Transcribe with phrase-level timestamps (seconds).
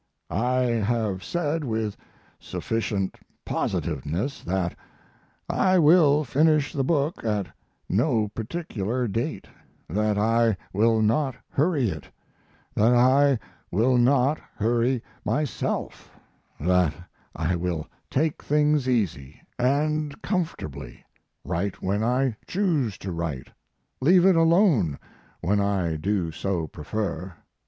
[0.31, 1.95] I have said with
[2.39, 4.75] sufficient positiveness that
[5.47, 7.45] I will finish the book at
[7.87, 9.45] no particular date;
[9.87, 12.09] that I will not hurry it;
[12.73, 13.37] that I
[13.69, 16.11] will not hurry myself;
[16.59, 16.95] that
[17.35, 21.05] I will take things easy and comfortably
[21.45, 23.49] write when I choose to write,
[24.01, 24.97] leave it alone
[25.41, 27.35] when I do so prefer...